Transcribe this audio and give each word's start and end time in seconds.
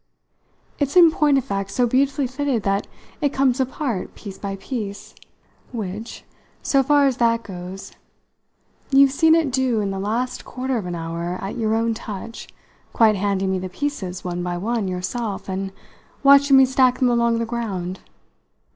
It's 0.79 0.95
in 0.95 1.11
point 1.11 1.37
of 1.37 1.43
fact 1.45 1.69
so 1.69 1.85
beautifully 1.85 2.25
fitted 2.25 2.63
that 2.63 2.87
it 3.21 3.31
comes 3.31 3.59
apart 3.59 4.15
piece 4.15 4.35
by 4.39 4.55
piece 4.55 5.13
which, 5.71 6.23
so 6.63 6.81
far 6.81 7.05
as 7.05 7.17
that 7.17 7.43
goes, 7.43 7.91
you've 8.89 9.11
seen 9.11 9.35
it 9.35 9.51
do 9.51 9.79
in 9.79 9.91
the 9.91 9.99
last 9.99 10.43
quarter 10.43 10.79
of 10.79 10.87
an 10.87 10.95
hour 10.95 11.37
at 11.39 11.55
your 11.55 11.75
own 11.75 11.93
touch, 11.93 12.47
quite 12.93 13.15
handing 13.15 13.51
me 13.51 13.59
the 13.59 13.69
pieces, 13.69 14.23
one 14.23 14.41
by 14.41 14.57
one, 14.57 14.87
yourself 14.87 15.47
and 15.47 15.71
watching 16.23 16.57
me 16.57 16.65
stack 16.65 16.97
them 16.97 17.07
along 17.11 17.37
the 17.37 17.45
ground. 17.45 17.99